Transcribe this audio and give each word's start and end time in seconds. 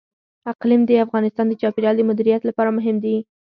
اقلیم 0.51 0.81
د 0.85 0.91
افغانستان 1.05 1.45
د 1.47 1.53
چاپیریال 1.61 1.95
د 1.97 2.01
مدیریت 2.09 2.41
لپاره 2.45 2.75
مهم 2.77 2.95
دي. 3.03 3.15